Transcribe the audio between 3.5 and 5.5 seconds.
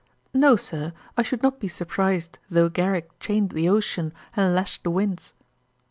the ocean, and lashed the winds.'